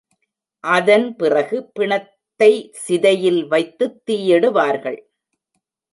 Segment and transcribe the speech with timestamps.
[0.63, 4.99] அதன் பிறகு பிணத்தைச் சிதையில் வைத்துத் தீயிடுவார்கள்.